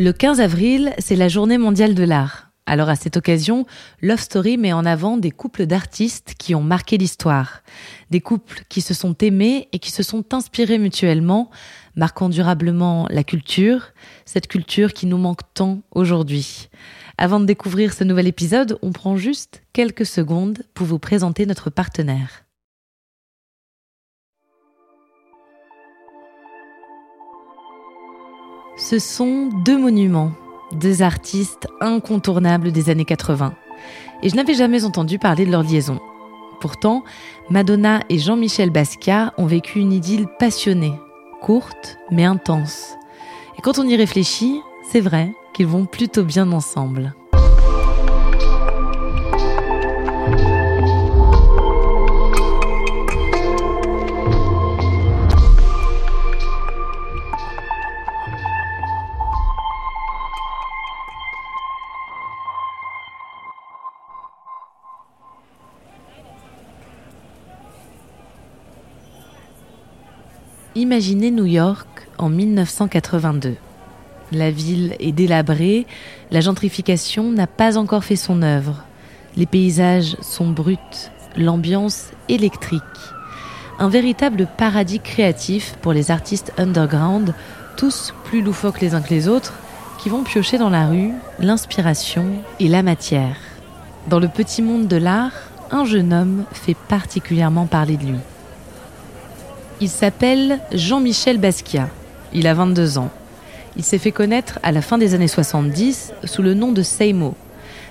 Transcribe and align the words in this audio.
Le 0.00 0.12
15 0.12 0.38
avril, 0.40 0.94
c'est 0.98 1.16
la 1.16 1.26
journée 1.26 1.58
mondiale 1.58 1.92
de 1.92 2.04
l'art. 2.04 2.52
Alors 2.66 2.88
à 2.88 2.94
cette 2.94 3.16
occasion, 3.16 3.66
Love 4.00 4.20
Story 4.20 4.56
met 4.56 4.72
en 4.72 4.84
avant 4.84 5.16
des 5.16 5.32
couples 5.32 5.66
d'artistes 5.66 6.36
qui 6.38 6.54
ont 6.54 6.62
marqué 6.62 6.98
l'histoire. 6.98 7.64
Des 8.10 8.20
couples 8.20 8.62
qui 8.68 8.80
se 8.80 8.94
sont 8.94 9.16
aimés 9.18 9.66
et 9.72 9.80
qui 9.80 9.90
se 9.90 10.04
sont 10.04 10.32
inspirés 10.32 10.78
mutuellement, 10.78 11.50
marquant 11.96 12.28
durablement 12.28 13.08
la 13.10 13.24
culture, 13.24 13.88
cette 14.24 14.46
culture 14.46 14.92
qui 14.92 15.06
nous 15.06 15.18
manque 15.18 15.40
tant 15.52 15.80
aujourd'hui. 15.90 16.68
Avant 17.16 17.40
de 17.40 17.46
découvrir 17.46 17.92
ce 17.92 18.04
nouvel 18.04 18.28
épisode, 18.28 18.78
on 18.82 18.92
prend 18.92 19.16
juste 19.16 19.62
quelques 19.72 20.06
secondes 20.06 20.62
pour 20.74 20.86
vous 20.86 21.00
présenter 21.00 21.44
notre 21.44 21.70
partenaire. 21.70 22.44
Ce 28.78 29.00
sont 29.00 29.48
deux 29.64 29.76
monuments, 29.76 30.30
deux 30.70 31.02
artistes 31.02 31.66
incontournables 31.80 32.70
des 32.70 32.90
années 32.90 33.04
80. 33.04 33.52
Et 34.22 34.28
je 34.28 34.36
n'avais 34.36 34.54
jamais 34.54 34.84
entendu 34.84 35.18
parler 35.18 35.44
de 35.44 35.50
leur 35.50 35.64
liaison. 35.64 35.98
Pourtant, 36.60 37.02
Madonna 37.50 38.00
et 38.08 38.18
Jean-Michel 38.18 38.70
Basquiat 38.70 39.34
ont 39.36 39.46
vécu 39.46 39.80
une 39.80 39.92
idylle 39.92 40.28
passionnée, 40.38 40.94
courte 41.42 41.98
mais 42.12 42.24
intense. 42.24 42.94
Et 43.58 43.62
quand 43.62 43.80
on 43.80 43.88
y 43.88 43.96
réfléchit, 43.96 44.60
c'est 44.92 45.00
vrai 45.00 45.32
qu'ils 45.54 45.66
vont 45.66 45.84
plutôt 45.84 46.22
bien 46.22 46.52
ensemble. 46.52 47.14
Imaginez 70.78 71.32
New 71.32 71.44
York 71.44 72.06
en 72.18 72.28
1982. 72.28 73.56
La 74.30 74.52
ville 74.52 74.94
est 75.00 75.10
délabrée, 75.10 75.88
la 76.30 76.40
gentrification 76.40 77.32
n'a 77.32 77.48
pas 77.48 77.76
encore 77.76 78.04
fait 78.04 78.14
son 78.14 78.42
œuvre. 78.42 78.84
Les 79.36 79.46
paysages 79.46 80.16
sont 80.20 80.46
bruts, 80.46 80.78
l'ambiance 81.36 82.12
électrique. 82.28 82.80
Un 83.80 83.88
véritable 83.88 84.46
paradis 84.56 85.00
créatif 85.00 85.74
pour 85.82 85.92
les 85.92 86.12
artistes 86.12 86.52
underground, 86.58 87.34
tous 87.76 88.14
plus 88.22 88.40
loufoques 88.40 88.80
les 88.80 88.94
uns 88.94 89.00
que 89.00 89.10
les 89.10 89.26
autres, 89.26 89.54
qui 89.98 90.08
vont 90.08 90.22
piocher 90.22 90.58
dans 90.58 90.70
la 90.70 90.86
rue 90.86 91.10
l'inspiration 91.40 92.24
et 92.60 92.68
la 92.68 92.84
matière. 92.84 93.36
Dans 94.06 94.20
le 94.20 94.28
petit 94.28 94.62
monde 94.62 94.86
de 94.86 94.96
l'art, 94.96 95.32
un 95.72 95.84
jeune 95.84 96.12
homme 96.12 96.44
fait 96.52 96.76
particulièrement 96.88 97.66
parler 97.66 97.96
de 97.96 98.06
lui. 98.06 98.18
Il 99.80 99.88
s'appelle 99.88 100.58
Jean-Michel 100.72 101.38
Basquiat. 101.38 101.88
Il 102.32 102.48
a 102.48 102.54
22 102.54 102.98
ans. 102.98 103.10
Il 103.76 103.84
s'est 103.84 103.98
fait 103.98 104.10
connaître 104.10 104.58
à 104.64 104.72
la 104.72 104.82
fin 104.82 104.98
des 104.98 105.14
années 105.14 105.28
70 105.28 106.14
sous 106.24 106.42
le 106.42 106.54
nom 106.54 106.72
de 106.72 106.82
Seimo. 106.82 107.36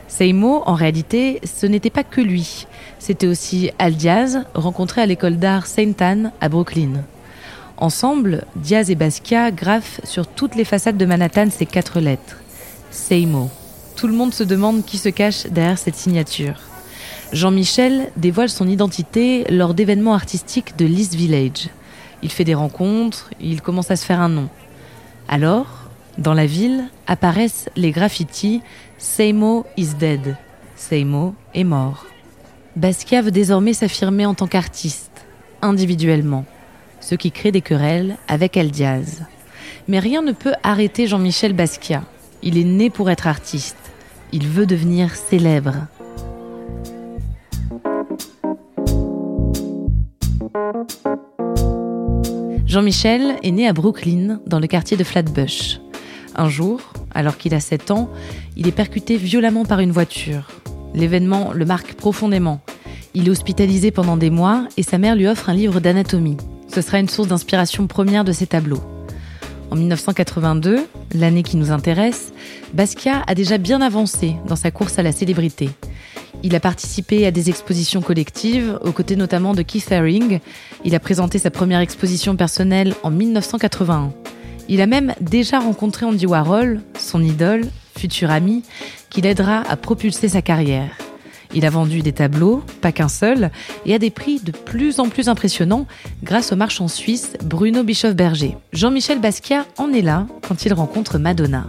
Seimo, 0.10 0.64
en 0.66 0.74
réalité, 0.74 1.40
ce 1.46 1.66
n'était 1.66 1.90
pas 1.90 2.04
que 2.04 2.20
lui. 2.20 2.68
C'était 3.00 3.28
aussi 3.28 3.72
Al 3.80 3.94
Diaz, 3.96 4.40
rencontré 4.54 5.02
à 5.02 5.06
l'école 5.06 5.38
d'art 5.38 5.66
Saint 5.66 5.94
Anne 6.02 6.34
à 6.42 6.50
Brooklyn. 6.50 7.06
Ensemble, 7.78 8.44
Diaz 8.58 8.92
et 8.92 8.96
Basquiat 8.96 9.52
graffent 9.52 10.02
sur 10.04 10.28
toutes 10.28 10.56
les 10.56 10.66
façades 10.66 10.98
de 10.98 11.06
Manhattan 11.06 11.48
ces 11.50 11.66
quatre 11.66 12.02
lettres. 12.02 12.42
Seimo. 12.92 13.50
Tout 13.96 14.08
le 14.08 14.14
monde 14.14 14.34
se 14.34 14.44
demande 14.44 14.84
qui 14.84 14.98
se 14.98 15.10
cache 15.10 15.48
derrière 15.48 15.78
cette 15.78 15.96
signature. 15.96 16.56
Jean-Michel 17.32 18.12
dévoile 18.18 18.50
son 18.50 18.68
identité 18.68 19.46
lors 19.50 19.74
d'événements 19.74 20.14
artistiques 20.14 20.78
de 20.78 20.86
l'East 20.86 21.16
Village. 21.16 21.70
Il 22.24 22.32
fait 22.32 22.44
des 22.44 22.56
rencontres, 22.56 23.30
il 23.40 23.62
commence 23.62 23.92
à 23.92 23.96
se 23.96 24.06
faire 24.06 24.22
un 24.22 24.30
nom. 24.30 24.50
Alors, 25.28 25.90
dans 26.18 26.34
la 26.34 26.46
ville, 26.46 26.86
apparaissent 27.06 27.70
les 27.76 27.92
graffitis 27.92 28.62
Seimo 28.98 29.66
is 29.78 29.94
dead. 30.00 30.36
Seimo 30.76 31.36
est 31.54 31.64
mort. 31.64 32.06
Basquiat 32.76 33.22
veut 33.22 33.32
désormais 33.32 33.74
s'affirmer 33.74 34.26
en 34.26 34.34
tant 34.34 34.48
qu'artiste, 34.48 35.26
individuellement, 35.62 36.46
ce 37.00 37.16
qui 37.16 37.32
crée 37.32 37.52
des 37.52 37.62
querelles 37.62 38.18
avec 38.28 38.58
El 38.58 38.72
Diaz. 38.72 39.26
Mais 39.88 40.00
rien 40.00 40.22
ne 40.22 40.32
peut 40.32 40.54
arrêter 40.64 41.08
Jean-Michel 41.08 41.54
Basquiat. 41.54 42.04
Il 42.44 42.58
est 42.58 42.64
né 42.64 42.90
pour 42.90 43.10
être 43.10 43.28
artiste. 43.28 43.78
Il 44.32 44.48
veut 44.48 44.66
devenir 44.66 45.16
célèbre. 45.16 45.88
Jean-Michel 52.78 53.38
est 53.42 53.50
né 53.50 53.68
à 53.68 53.74
Brooklyn, 53.74 54.40
dans 54.46 54.60
le 54.60 54.68
quartier 54.68 54.98
de 54.98 55.04
Flatbush. 55.04 55.80
Un 56.36 56.48
jour, 56.48 56.94
alors 57.16 57.36
qu'il 57.38 57.56
a 57.56 57.60
7 57.60 57.90
ans, 57.90 58.08
il 58.56 58.68
est 58.68 58.72
percuté 58.72 59.18
violemment 59.18 59.66
par 59.66 59.80
une 59.80 59.92
voiture. 59.92 60.52
L'événement 60.94 61.54
le 61.54 61.66
marque 61.66 61.96
profondément. 61.96 62.62
Il 63.16 63.28
est 63.28 63.32
hospitalisé 63.32 63.90
pendant 63.90 64.16
des 64.16 64.30
mois 64.30 64.68
et 64.78 64.84
sa 64.84 65.00
mère 65.00 65.16
lui 65.16 65.26
offre 65.26 65.50
un 65.50 65.56
livre 65.56 65.80
d'anatomie. 65.80 66.38
Ce 66.72 66.82
sera 66.82 67.00
une 67.00 67.10
source 67.10 67.30
d'inspiration 67.30 67.88
première 67.88 68.24
de 68.24 68.32
ses 68.32 68.46
tableaux. 68.46 68.84
En 69.72 69.76
1982, 69.76 70.86
l'année 71.16 71.42
qui 71.42 71.58
nous 71.58 71.72
intéresse, 71.72 72.32
Basquiat 72.76 73.24
a 73.26 73.34
déjà 73.34 73.58
bien 73.58 73.82
avancé 73.82 74.36
dans 74.48 74.56
sa 74.56 74.70
course 74.70 75.00
à 75.00 75.02
la 75.02 75.14
célébrité. 75.14 75.72
Il 76.44 76.56
a 76.56 76.60
participé 76.60 77.26
à 77.26 77.32
des 77.32 77.50
expositions 77.50 78.02
collectives, 78.02 78.80
aux 78.84 78.92
côtés 78.92 79.16
notamment 79.16 79.54
de 79.54 79.64
Keith 79.64 79.92
Haring. 79.92 80.40
Il 80.86 80.96
a 80.96 81.00
présenté 81.00 81.40
sa 81.40 81.52
première 81.52 81.80
exposition 81.80 82.36
personnelle 82.36 82.94
en 83.04 83.10
1981. 83.10 84.14
Il 84.70 84.82
a 84.82 84.86
même 84.86 85.14
déjà 85.22 85.60
rencontré 85.60 86.06
Andy 86.06 86.26
Warhol, 86.26 86.82
son 87.00 87.24
idole, 87.24 87.66
futur 87.98 88.30
ami, 88.30 88.64
qui 89.10 89.22
l'aidera 89.22 89.62
à 89.68 89.76
propulser 89.78 90.30
sa 90.30 90.42
carrière. 90.42 90.92
Il 91.54 91.66
a 91.66 91.70
vendu 91.70 92.02
des 92.02 92.12
tableaux, 92.12 92.62
pas 92.82 92.92
qu'un 92.92 93.08
seul, 93.08 93.52
et 93.86 93.94
à 93.96 94.00
des 94.00 94.10
prix 94.10 94.40
de 94.40 94.52
plus 94.52 95.00
en 95.00 95.08
plus 95.08 95.30
impressionnants 95.30 95.88
grâce 96.24 96.52
au 96.52 96.56
marchand 96.56 96.88
suisse 96.88 97.34
Bruno 97.44 97.84
Bischoff-Berger. 97.84 98.58
Jean-Michel 98.74 99.20
Basquiat 99.20 99.66
en 99.78 99.92
est 99.94 100.02
là 100.02 100.28
quand 100.48 100.66
il 100.66 100.74
rencontre 100.74 101.18
Madonna. 101.18 101.68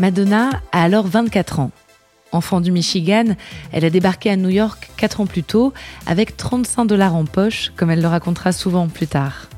Madonna 0.00 0.48
a 0.72 0.82
alors 0.82 1.06
24 1.06 1.60
ans. 1.60 1.70
Enfant 2.32 2.62
du 2.62 2.72
Michigan, 2.72 3.36
elle 3.70 3.84
a 3.84 3.90
débarqué 3.90 4.30
à 4.30 4.36
New 4.36 4.48
York 4.48 4.90
4 4.96 5.20
ans 5.20 5.26
plus 5.26 5.42
tôt 5.42 5.74
avec 6.06 6.38
35 6.38 6.86
dollars 6.86 7.14
en 7.14 7.26
poche, 7.26 7.70
comme 7.76 7.90
elle 7.90 8.00
le 8.00 8.08
racontera 8.08 8.52
souvent 8.52 8.88
plus 8.88 9.08
tard. 9.08 9.50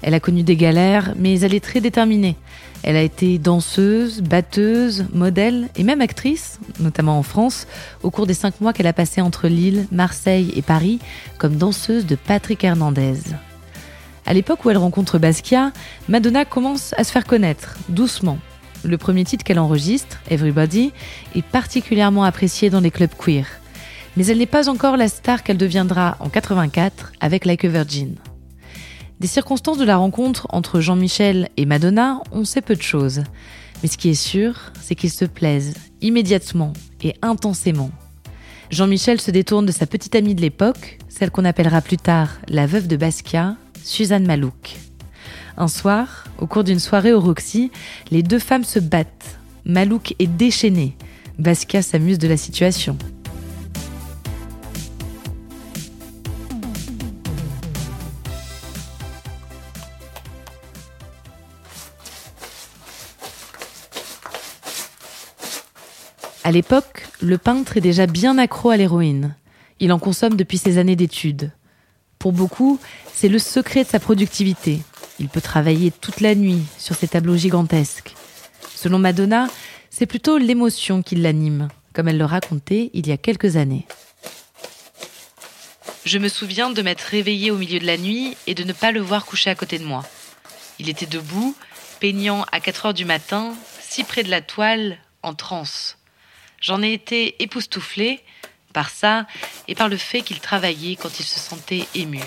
Elle 0.00 0.14
a 0.14 0.20
connu 0.20 0.44
des 0.44 0.54
galères, 0.54 1.14
mais 1.16 1.40
elle 1.40 1.54
est 1.54 1.64
très 1.64 1.80
déterminée. 1.80 2.36
Elle 2.84 2.94
a 2.94 3.02
été 3.02 3.36
danseuse, 3.38 4.22
batteuse, 4.22 5.06
modèle 5.12 5.68
et 5.74 5.82
même 5.82 6.02
actrice, 6.02 6.60
notamment 6.78 7.18
en 7.18 7.24
France, 7.24 7.66
au 8.04 8.12
cours 8.12 8.28
des 8.28 8.34
cinq 8.34 8.60
mois 8.60 8.72
qu'elle 8.72 8.86
a 8.86 8.92
passé 8.92 9.22
entre 9.22 9.48
Lille, 9.48 9.88
Marseille 9.90 10.52
et 10.54 10.62
Paris 10.62 11.00
comme 11.36 11.56
danseuse 11.56 12.06
de 12.06 12.14
Patrick 12.14 12.62
Hernandez. 12.62 13.18
À 14.24 14.34
l'époque 14.34 14.64
où 14.64 14.70
elle 14.70 14.78
rencontre 14.78 15.18
Basquiat, 15.18 15.72
Madonna 16.08 16.44
commence 16.44 16.94
à 16.96 17.02
se 17.02 17.10
faire 17.10 17.26
connaître, 17.26 17.76
doucement, 17.88 18.38
le 18.84 18.98
premier 18.98 19.24
titre 19.24 19.44
qu'elle 19.44 19.58
enregistre, 19.58 20.20
Everybody, 20.30 20.92
est 21.34 21.44
particulièrement 21.44 22.24
apprécié 22.24 22.70
dans 22.70 22.80
les 22.80 22.90
clubs 22.90 23.14
queer. 23.16 23.46
Mais 24.16 24.26
elle 24.26 24.38
n'est 24.38 24.46
pas 24.46 24.68
encore 24.68 24.96
la 24.96 25.08
star 25.08 25.42
qu'elle 25.42 25.56
deviendra 25.56 26.16
en 26.20 26.28
84 26.28 27.12
avec 27.20 27.44
Like 27.44 27.64
a 27.64 27.68
Virgin. 27.68 28.16
Des 29.20 29.26
circonstances 29.26 29.78
de 29.78 29.84
la 29.84 29.96
rencontre 29.96 30.46
entre 30.50 30.80
Jean-Michel 30.80 31.48
et 31.56 31.66
Madonna, 31.66 32.20
on 32.32 32.44
sait 32.44 32.62
peu 32.62 32.76
de 32.76 32.82
choses. 32.82 33.24
Mais 33.82 33.88
ce 33.88 33.98
qui 33.98 34.10
est 34.10 34.14
sûr, 34.14 34.72
c'est 34.80 34.94
qu'ils 34.94 35.10
se 35.10 35.24
plaisent 35.24 35.74
immédiatement 36.00 36.72
et 37.02 37.14
intensément. 37.22 37.90
Jean-Michel 38.70 39.20
se 39.20 39.30
détourne 39.30 39.66
de 39.66 39.72
sa 39.72 39.86
petite 39.86 40.14
amie 40.14 40.34
de 40.34 40.40
l'époque, 40.40 40.98
celle 41.08 41.30
qu'on 41.30 41.44
appellera 41.44 41.80
plus 41.80 41.96
tard 41.96 42.30
la 42.48 42.66
veuve 42.66 42.86
de 42.86 42.96
Basquiat, 42.96 43.56
Suzanne 43.82 44.26
Malouk. 44.26 44.76
Un 45.56 45.68
soir, 45.68 46.24
au 46.38 46.46
cours 46.46 46.64
d'une 46.64 46.80
soirée 46.80 47.12
au 47.12 47.20
Roxy, 47.20 47.70
les 48.10 48.22
deux 48.22 48.40
femmes 48.40 48.64
se 48.64 48.80
battent. 48.80 49.38
Malouk 49.64 50.14
est 50.18 50.26
déchaîné. 50.26 50.96
Basquiat 51.38 51.82
s'amuse 51.82 52.18
de 52.18 52.26
la 52.26 52.36
situation. 52.36 52.98
À 66.42 66.50
l'époque, 66.50 67.06
le 67.22 67.38
peintre 67.38 67.76
est 67.76 67.80
déjà 67.80 68.06
bien 68.06 68.36
accro 68.38 68.70
à 68.70 68.76
l'héroïne. 68.76 69.34
Il 69.80 69.92
en 69.92 69.98
consomme 69.98 70.36
depuis 70.36 70.58
ses 70.58 70.78
années 70.78 70.96
d'études. 70.96 71.52
Pour 72.18 72.32
beaucoup, 72.32 72.78
c'est 73.14 73.28
le 73.28 73.38
secret 73.38 73.84
de 73.84 73.88
sa 73.88 73.98
productivité. 73.98 74.80
Il 75.18 75.28
peut 75.28 75.40
travailler 75.40 75.90
toute 75.90 76.20
la 76.20 76.34
nuit 76.34 76.62
sur 76.78 76.96
ses 76.96 77.08
tableaux 77.08 77.36
gigantesques. 77.36 78.14
Selon 78.74 78.98
Madonna, 78.98 79.48
c'est 79.90 80.06
plutôt 80.06 80.38
l'émotion 80.38 81.02
qui 81.02 81.14
l'anime, 81.14 81.68
comme 81.92 82.08
elle 82.08 82.18
le 82.18 82.24
racontait 82.24 82.90
il 82.94 83.06
y 83.06 83.12
a 83.12 83.16
quelques 83.16 83.56
années. 83.56 83.86
Je 86.04 86.18
me 86.18 86.28
souviens 86.28 86.70
de 86.70 86.82
m'être 86.82 87.00
réveillée 87.00 87.50
au 87.50 87.56
milieu 87.56 87.78
de 87.78 87.86
la 87.86 87.96
nuit 87.96 88.36
et 88.46 88.54
de 88.54 88.64
ne 88.64 88.72
pas 88.72 88.92
le 88.92 89.00
voir 89.00 89.24
coucher 89.24 89.50
à 89.50 89.54
côté 89.54 89.78
de 89.78 89.84
moi. 89.84 90.04
Il 90.78 90.88
était 90.88 91.06
debout, 91.06 91.54
peignant 92.00 92.44
à 92.52 92.60
4 92.60 92.86
heures 92.86 92.94
du 92.94 93.04
matin, 93.04 93.54
si 93.80 94.04
près 94.04 94.22
de 94.22 94.30
la 94.30 94.42
toile, 94.42 94.98
en 95.22 95.34
transe. 95.34 95.96
J'en 96.60 96.82
ai 96.82 96.92
été 96.92 97.42
époustouflée 97.42 98.20
par 98.72 98.90
ça 98.90 99.26
et 99.68 99.74
par 99.74 99.88
le 99.88 99.96
fait 99.96 100.22
qu'il 100.22 100.40
travaillait 100.40 100.96
quand 100.96 101.20
il 101.20 101.24
se 101.24 101.38
sentait 101.38 101.86
ému. 101.94 102.20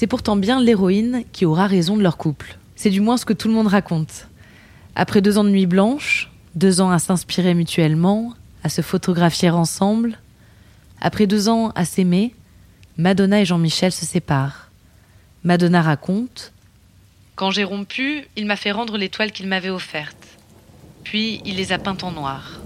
C'est 0.00 0.06
pourtant 0.06 0.36
bien 0.36 0.62
l'héroïne 0.62 1.24
qui 1.30 1.44
aura 1.44 1.66
raison 1.66 1.94
de 1.94 2.02
leur 2.02 2.16
couple. 2.16 2.56
C'est 2.74 2.88
du 2.88 3.02
moins 3.02 3.18
ce 3.18 3.26
que 3.26 3.34
tout 3.34 3.48
le 3.48 3.54
monde 3.54 3.66
raconte. 3.66 4.28
Après 4.94 5.20
deux 5.20 5.36
ans 5.36 5.44
de 5.44 5.50
nuit 5.50 5.66
blanche, 5.66 6.30
deux 6.54 6.80
ans 6.80 6.90
à 6.90 6.98
s'inspirer 6.98 7.52
mutuellement, 7.52 8.32
à 8.64 8.70
se 8.70 8.80
photographier 8.80 9.50
ensemble, 9.50 10.18
après 11.02 11.26
deux 11.26 11.50
ans 11.50 11.70
à 11.74 11.84
s'aimer, 11.84 12.34
Madonna 12.96 13.42
et 13.42 13.44
Jean-Michel 13.44 13.92
se 13.92 14.06
séparent. 14.06 14.70
Madonna 15.44 15.82
raconte 15.82 16.54
Quand 17.34 17.50
j'ai 17.50 17.64
rompu, 17.64 18.26
il 18.36 18.46
m'a 18.46 18.56
fait 18.56 18.72
rendre 18.72 18.96
les 18.96 19.10
toiles 19.10 19.32
qu'il 19.32 19.48
m'avait 19.48 19.68
offertes. 19.68 20.38
Puis 21.04 21.42
il 21.44 21.56
les 21.56 21.72
a 21.72 21.78
peintes 21.78 22.04
en 22.04 22.12
noir. 22.12 22.58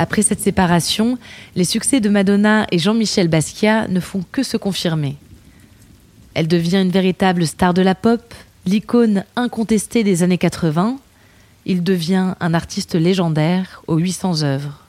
Après 0.00 0.22
cette 0.22 0.40
séparation, 0.40 1.18
les 1.56 1.64
succès 1.64 1.98
de 1.98 2.08
Madonna 2.08 2.68
et 2.70 2.78
Jean-Michel 2.78 3.26
Basquiat 3.26 3.88
ne 3.88 3.98
font 3.98 4.24
que 4.30 4.44
se 4.44 4.56
confirmer. 4.56 5.16
Elle 6.34 6.46
devient 6.46 6.76
une 6.76 6.92
véritable 6.92 7.48
star 7.48 7.74
de 7.74 7.82
la 7.82 7.96
pop, 7.96 8.32
l'icône 8.64 9.24
incontestée 9.34 10.04
des 10.04 10.22
années 10.22 10.38
80. 10.38 11.00
Il 11.66 11.82
devient 11.82 12.34
un 12.38 12.54
artiste 12.54 12.94
légendaire 12.94 13.82
aux 13.88 13.96
800 13.96 14.44
œuvres. 14.44 14.84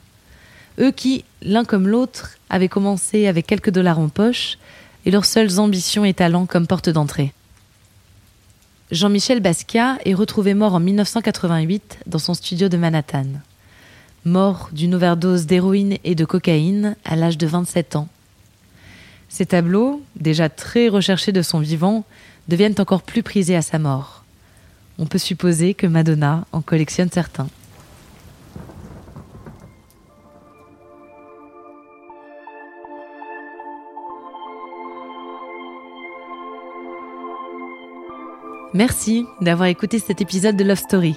Eux 0.80 0.92
qui, 0.92 1.26
l'un 1.42 1.66
comme 1.66 1.88
l'autre, 1.88 2.38
avaient 2.52 2.70
commencé 2.70 3.26
avec 3.26 3.48
quelques 3.48 3.72
dollars 3.72 3.98
en 3.98 4.10
poche 4.10 4.60
et 5.08 5.12
leurs 5.12 5.26
seules 5.26 5.60
ambitions 5.60 6.06
et 6.06 6.14
talents 6.14 6.46
comme 6.46 6.68
porte 6.68 6.90
d'entrée. 6.90 7.34
Jean-Michel 8.92 9.40
Basquiat 9.40 9.98
est 10.06 10.14
retrouvé 10.14 10.54
mort 10.54 10.76
en 10.76 10.80
1988 10.80 12.02
dans 12.06 12.20
son 12.20 12.36
studio 12.36 12.70
de 12.70 12.78
Manhattan 12.78 13.26
mort 14.26 14.70
d'une 14.72 14.96
overdose 14.96 15.46
d'héroïne 15.46 15.98
et 16.04 16.16
de 16.16 16.26
cocaïne 16.26 16.96
à 17.06 17.16
l'âge 17.16 17.38
de 17.38 17.48
27 17.48 17.96
ans. 17.96 18.08
Ces 19.30 19.46
tableaux, 19.46 20.02
déjà 20.16 20.50
très 20.50 20.88
recherchés 20.88 21.32
de 21.32 21.42
son 21.42 21.60
vivant, 21.60 22.04
deviennent 22.48 22.76
encore 22.80 23.04
plus 23.04 23.24
prisés 23.24 23.56
à 23.56 23.62
sa 23.62 23.80
mort. 23.80 24.24
On 24.98 25.06
peut 25.06 25.20
supposer 25.20 25.74
que 25.74 25.88
Madonna 25.88 26.46
en 26.52 26.62
collectionne 26.62 27.12
certains. 27.12 27.48
Merci 38.74 39.26
d'avoir 39.42 39.68
écouté 39.68 39.98
cet 39.98 40.22
épisode 40.22 40.56
de 40.56 40.64
Love 40.64 40.78
Story. 40.78 41.16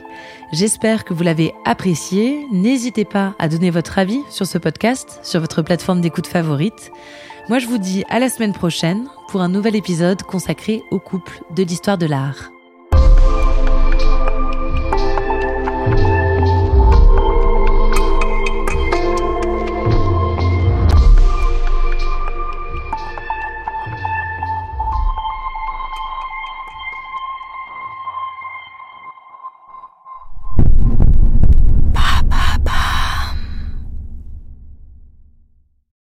J'espère 0.53 1.05
que 1.05 1.13
vous 1.13 1.23
l'avez 1.23 1.53
apprécié. 1.67 2.47
N'hésitez 2.51 3.05
pas 3.05 3.35
à 3.39 3.49
donner 3.49 3.71
votre 3.71 3.99
avis 3.99 4.21
sur 4.31 4.47
ce 4.47 4.57
podcast, 4.57 5.21
sur 5.23 5.41
votre 5.41 5.61
plateforme 5.61 6.01
d'écoute 6.01 6.27
favorite. 6.27 6.91
Moi, 7.49 7.59
je 7.59 7.67
vous 7.67 7.79
dis 7.79 8.05
à 8.09 8.21
la 8.21 8.31
semaine 8.31 8.55
prochaine 8.55 9.07
pour 9.29 9.43
un 9.43 9.49
nouvel 9.49 9.77
épisode 9.77 10.23
consacré 10.23 10.83
au 10.91 10.99
couple 10.99 11.43
de 11.55 11.63
l'histoire 11.63 11.99
de 11.99 12.07
l'art. 12.07 12.52